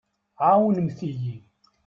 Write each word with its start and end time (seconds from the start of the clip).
Ɛewnemt-iyi. 0.49 1.35